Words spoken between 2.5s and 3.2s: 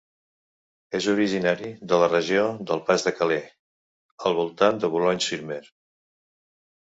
del Pas de